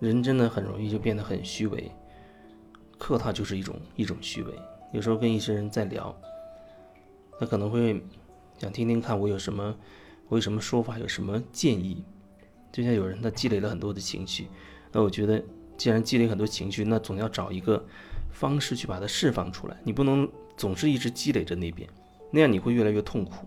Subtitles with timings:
[0.00, 1.92] 人真的很容易就变得很虚伪，
[2.98, 4.54] 客套就是一种一种虚伪。
[4.94, 6.14] 有时候跟一些人在聊，
[7.38, 8.02] 他可能会
[8.58, 9.76] 想听听看我有什么，
[10.28, 12.02] 我有什么说法，有什么建议。
[12.72, 14.48] 就像有人他积累了很多的情绪，
[14.90, 15.42] 那我觉得
[15.76, 17.84] 既然积累很多情绪，那总要找一个
[18.30, 19.76] 方式去把它释放出来。
[19.84, 20.26] 你不能
[20.56, 21.86] 总是一直积累着那边，
[22.30, 23.46] 那样你会越来越痛苦。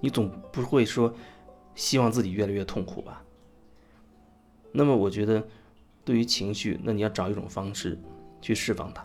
[0.00, 1.14] 你总不会说
[1.74, 3.22] 希望自己越来越痛苦吧？
[4.72, 5.46] 那么我觉得。
[6.04, 7.98] 对于情绪，那你要找一种方式
[8.40, 9.04] 去释放它。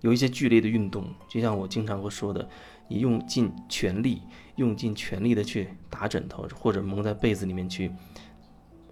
[0.00, 2.46] 有一些剧烈的运动，就像我经常会说的，
[2.88, 4.20] 你用尽全力、
[4.56, 7.90] 用尽全力的去打枕头，或者蒙在被子里面去，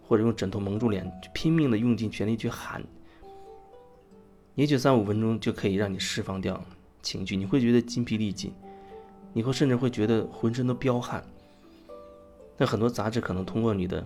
[0.02, 2.82] 或者用枕头蒙住脸，拼命的用尽全力去喊，
[4.54, 6.60] 也许三五分钟就可以让你释放掉
[7.02, 8.52] 情绪，你会觉得筋疲力尽，
[9.32, 11.22] 你会甚至会觉得浑身都彪汗。
[12.56, 14.04] 那很多杂志可能通过你的。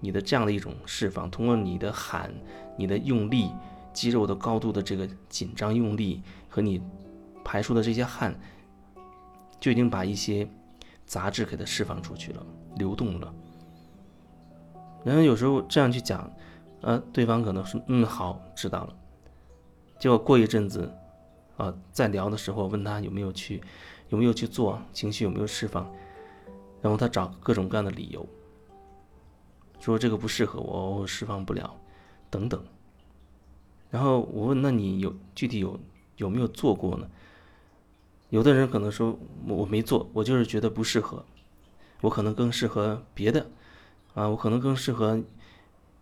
[0.00, 2.32] 你的这样的一种释放，通过你的喊、
[2.76, 3.50] 你的用力、
[3.92, 6.80] 肌肉的高度的这个紧张用力和你
[7.44, 8.38] 排出的这些汗，
[9.58, 10.48] 就已经把一些
[11.06, 13.34] 杂质给它释放出去了，流动了。
[15.04, 16.30] 然后有时候这样去讲，
[16.82, 18.94] 呃，对方可能是嗯好知道了，
[19.98, 20.92] 结果过一阵子，
[21.56, 23.62] 啊，在聊的时候问他有没有去，
[24.08, 25.90] 有没有去做，情绪有没有释放，
[26.82, 28.26] 然后他找各种各样的理由。
[29.80, 31.78] 说这个不适合我，我释放不了，
[32.30, 32.64] 等等。
[33.90, 35.78] 然后我问，那你有具体有
[36.16, 37.08] 有没有做过呢？
[38.30, 39.16] 有的人可能说
[39.46, 41.24] 我没做，我就是觉得不适合，
[42.00, 43.46] 我可能更适合别的，
[44.14, 45.22] 啊，我可能更适合，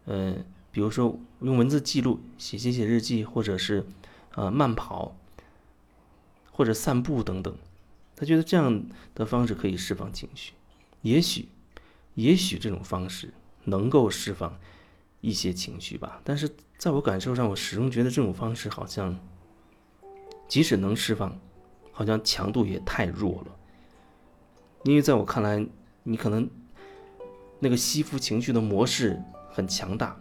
[0.07, 0.35] 呃，
[0.73, 3.87] 比如说用文字记录，写写写日记，或者是
[4.33, 5.15] 啊慢跑，
[6.51, 7.55] 或者散步等等。
[8.17, 10.55] 他觉得这样的方式可以释放情绪，
[11.03, 11.49] 也许，
[12.15, 13.35] 也许这种方式。
[13.65, 14.59] 能够释放
[15.21, 19.19] 一些情绪吧，但是在我感受上，我始终觉得这种方式好像，
[20.47, 21.39] 即使能释放，
[21.93, 23.57] 好像强度也太弱了。
[24.85, 25.67] 因为在我看来，
[26.03, 26.49] 你可能
[27.59, 29.19] 那个吸附情绪的模式
[29.51, 30.21] 很强大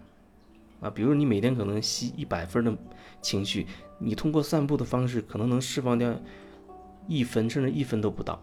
[0.80, 2.74] 啊，比如你每天可能吸一百分的
[3.22, 3.68] 情绪，
[4.00, 6.18] 你通过散步的方式，可能能释放掉
[7.08, 8.42] 一分，甚至一分都不到。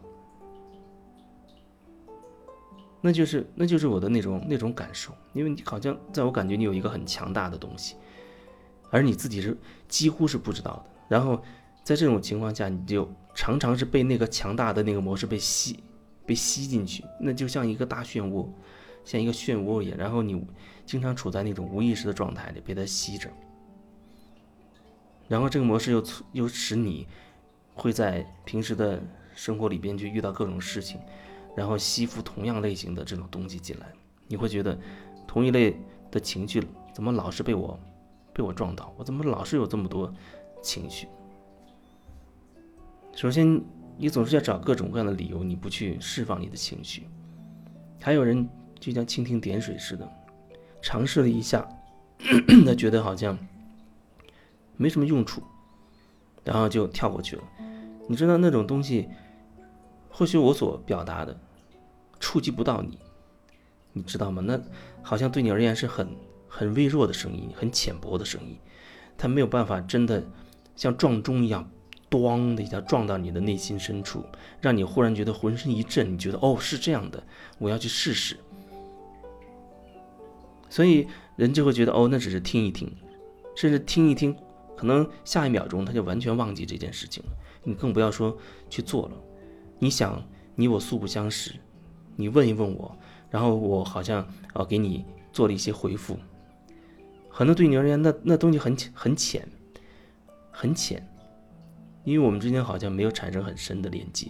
[3.03, 7.97] 那就是，那就是我的那种那种感受，因为你好像在我感觉你有一个很强大的东西，
[8.91, 9.57] 而你自己是
[9.89, 10.85] 几乎是不知道的。
[11.09, 11.43] 然后
[11.83, 15.83] 在这种情况下，你就常常是被那个强大的那个模式被吸，
[16.27, 18.47] 被吸进去，那就像一个大漩涡，
[19.05, 19.97] 像一个漩涡一样。
[19.97, 20.45] 然后你
[20.85, 23.31] 经常处在那种无意识的状态里，被它吸着。
[25.27, 27.07] 然后这个模式又又使你
[27.75, 29.03] 会在平时的
[29.35, 31.01] 生活里边去遇到各种事情。
[31.57, 33.87] 然后吸附同样类型的这种东西进来，
[34.27, 34.79] 你会觉得
[35.27, 35.77] 同一类
[36.11, 36.63] 的情绪
[36.95, 37.79] 怎么老是被我
[38.33, 38.95] 被我撞到？
[38.97, 40.13] 我怎么老是有这么多
[40.63, 41.09] 情绪？
[43.15, 43.61] 首先，
[43.99, 47.07] 你总是要找各种各样的理由，你不去释放你的情绪。
[48.01, 50.09] 还有人就像蜻蜓点水似的，
[50.81, 51.69] 尝试了一下，
[52.65, 53.37] 他觉得好像
[54.77, 55.43] 没什么用处，
[56.45, 57.43] 然后就跳过去了。
[58.09, 59.09] 你知道那种东西？
[60.11, 61.39] 或许我所表达的
[62.19, 62.99] 触及不到你，
[63.93, 64.43] 你知道吗？
[64.45, 64.61] 那
[65.03, 66.09] 好像对你而言是很
[66.49, 68.59] 很微弱的声音，很浅薄的声音，
[69.17, 70.23] 它没有办法真的
[70.77, 71.71] 像撞钟一样，
[72.11, 74.25] 咣的一下撞到你的内心深处，
[74.61, 77.23] 让你忽然觉得浑身一震，你觉得哦是这样的，
[77.59, 78.37] 我要去试试。
[80.69, 81.07] 所以
[81.37, 82.93] 人就会觉得哦，那只是听一听，
[83.57, 84.37] 甚至听一听，
[84.77, 87.31] 可能下一秒钟他就完全忘记这件事情了，
[87.65, 88.37] 你更不要说
[88.69, 89.15] 去做了。
[89.83, 90.23] 你想，
[90.55, 91.55] 你我素不相识，
[92.15, 92.95] 你问一问我，
[93.31, 96.19] 然后我好像呃给你做了一些回复，
[97.31, 99.49] 可能对你而言，那那东西很很浅，
[100.51, 101.03] 很浅，
[102.05, 104.29] 因为我们之间好像没有产生很深的连接。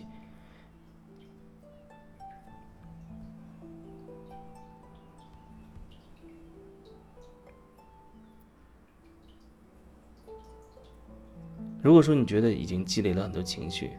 [11.83, 13.91] 如果说你觉得已经积累了很多情绪，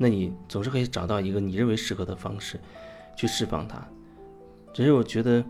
[0.00, 2.60] 那你总是可以找到一个你认为适合的方式，
[3.16, 3.84] 去释放它。
[4.72, 5.44] 只是我觉得，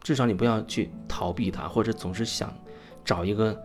[0.00, 2.50] 至少你不要去逃避它，或者总是想
[3.04, 3.62] 找一个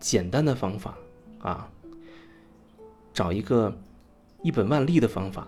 [0.00, 0.96] 简单的方法
[1.40, 1.70] 啊，
[3.12, 3.76] 找一个
[4.42, 5.46] 一本万利的方法，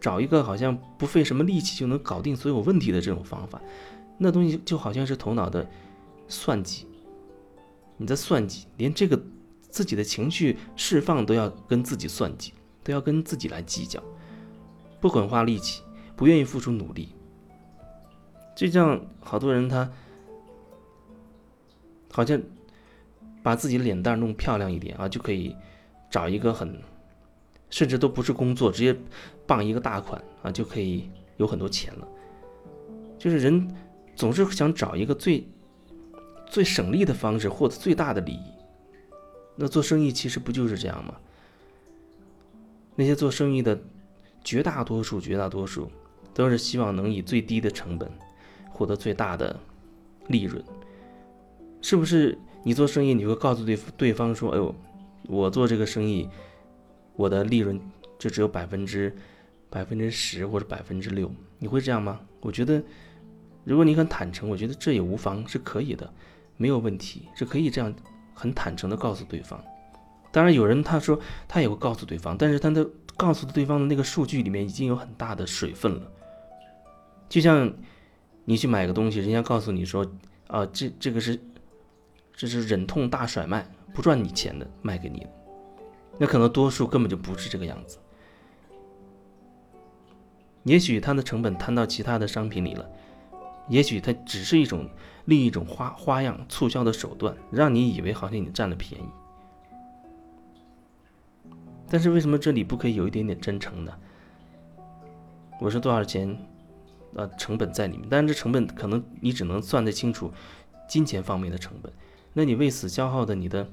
[0.00, 3.60] 找一个好像不费什么力气就能搞定所有问题的这种方法。
[4.18, 5.68] 那东西就好像是头脑的
[6.28, 6.86] 算计，
[7.96, 9.20] 你在算计，连这个。
[9.78, 12.52] 自己的情绪释放都要跟自己算计，
[12.82, 14.02] 都要跟自己来计较，
[15.00, 15.84] 不肯花力气，
[16.16, 17.14] 不愿意付出努力，
[18.56, 19.88] 就像好多人他
[22.10, 22.42] 好像
[23.40, 25.54] 把自己的脸蛋弄漂亮一点啊，就可以
[26.10, 26.82] 找一个很
[27.70, 28.98] 甚至都不是工作，直接
[29.46, 32.08] 傍一个大款啊，就可以有很多钱了。
[33.16, 33.72] 就是人
[34.16, 35.46] 总是想找一个最
[36.48, 38.57] 最省力的方式获得最大的利益。
[39.60, 41.14] 那做生意其实不就是这样吗？
[42.94, 43.78] 那些做生意的
[44.42, 45.90] 绝大多数、绝大多数
[46.32, 48.10] 都是希望能以最低的成本。
[48.70, 49.58] 获得最大的
[50.28, 50.62] 利润，
[51.82, 52.38] 是不是？
[52.62, 54.72] 你做生意，你会告诉对对方说：“哎呦，
[55.26, 56.28] 我做这个生意，
[57.16, 57.80] 我的利润
[58.20, 59.12] 就只有百分之
[59.68, 61.28] 百分之十或者百分之六。”
[61.58, 62.20] 你会这样吗？
[62.40, 62.80] 我觉得，
[63.64, 66.08] 如果你很坦诚，我觉得这也无妨，是可以的，
[66.56, 67.92] 没有问题，是可以这样
[68.38, 69.62] 很坦诚的告诉对方。
[70.30, 71.18] 当然，有人他说
[71.48, 76.02] 他也会告诉对方，但是他的告诉对方的那个数据里面已经有很大的水分了，
[77.28, 77.72] 就像。
[78.50, 80.10] 你去买个东西，人家告诉你说，
[80.46, 81.38] 啊，这这个是，
[82.34, 85.26] 这是忍痛大甩卖，不赚你钱的，卖给你，
[86.16, 87.98] 那可能多数根本就不是这个样子。
[90.64, 92.90] 也许它的成本摊到其他的商品里了，
[93.68, 94.88] 也许它只是一种
[95.26, 99.06] 另一种花花样促销的手段，让你以为好像你占了便宜。
[101.88, 103.92] 但是为什么这里不可以有一点点真诚呢？
[105.60, 106.38] 我说多少钱？
[107.14, 110.30] 呃，成本在里面，但是这成本可能你只能算得清楚
[110.86, 111.90] 金钱方面的成本。
[112.34, 113.66] 那你为此消耗的你的、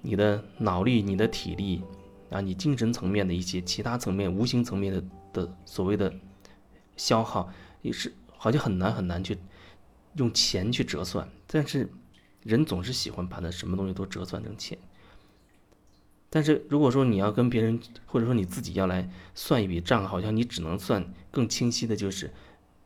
[0.00, 1.82] 你的脑力、你的体力
[2.30, 5.04] 啊，你精神层面的一些其他层面、无形层面的
[5.34, 6.10] 的所谓的
[6.96, 7.50] 消耗，
[7.82, 8.10] 也是
[8.42, 9.36] 好像很难很难去
[10.14, 11.28] 用钱去折算。
[11.46, 11.90] 但是
[12.42, 14.78] 人总是喜欢把那什么东西都折算成钱。
[16.30, 22.32] 但是如果说你要跟别人，或者说你自己要来算一笔账，好像你只能算更清晰的，就是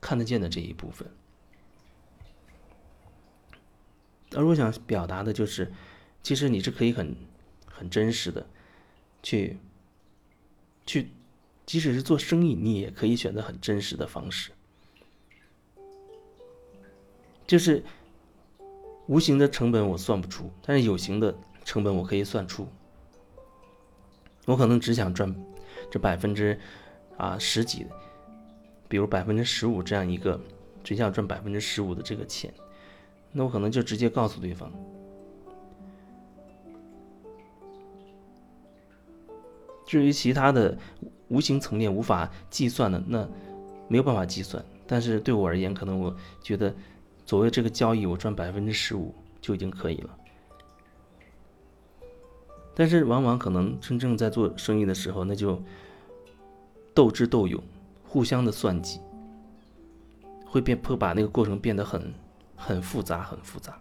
[0.01, 1.09] 看得见的这一部分。
[4.35, 5.73] 而我想表达的就是，
[6.21, 7.15] 其实你是可以很
[7.71, 8.45] 很真实的
[9.23, 9.59] 去
[10.85, 11.13] 去，
[11.65, 14.51] 即使是做生意，你也可以选择很真实的方式，
[17.47, 17.83] 就是
[19.07, 22.67] 无形的成本我算不出，但是有形的成本我可以算出。
[24.47, 25.35] 我可能只想赚
[25.91, 26.59] 这百分之
[27.17, 27.87] 啊十几，
[28.89, 30.41] 比如百分之十五这样一个，
[30.83, 32.53] 只想赚百分之十五的这个钱，
[33.33, 34.71] 那我可能就直接告诉对方。
[39.87, 40.77] 至于其他的
[41.29, 43.29] 无形层面无法计算的，那
[43.87, 44.65] 没有办法计算。
[44.87, 46.75] 但是对我而言，可能我觉得，
[47.27, 50.11] 所谓这个交易，我赚百分之十五就已经可以了。
[52.75, 55.63] 但是往往可能真正在做生意的时候，那就
[56.93, 57.63] 斗智斗勇，
[58.03, 59.01] 互相的算计，
[60.45, 62.13] 会变会把那个过程变得很
[62.57, 63.81] 很复杂，很复杂。